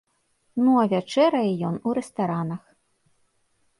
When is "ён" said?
1.69-1.75